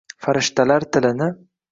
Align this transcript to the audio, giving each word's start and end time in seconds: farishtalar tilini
farishtalar 0.27 0.87
tilini 0.97 1.29